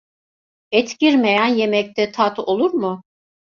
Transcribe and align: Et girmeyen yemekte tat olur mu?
Et 0.79 0.89
girmeyen 0.99 1.47
yemekte 1.59 2.11
tat 2.11 2.39
olur 2.39 2.73
mu? 2.73 2.93